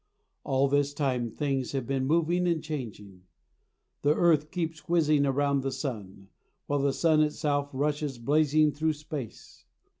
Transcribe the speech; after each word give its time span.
All 0.43 0.67
this 0.67 0.95
time 0.95 1.29
things 1.29 1.73
have 1.73 1.85
been 1.85 2.07
moving 2.07 2.47
and 2.47 2.63
changing. 2.63 3.21
The 4.01 4.15
earth 4.15 4.49
keeps 4.49 4.89
whizzing 4.89 5.27
around 5.27 5.61
the 5.61 5.71
sun, 5.71 6.29
while 6.65 6.79
the 6.79 6.91
sun 6.91 7.21
itself 7.21 7.69
rushes 7.71 8.17
blazing 8.17 8.71
through 8.71 8.93
space. 8.93 9.63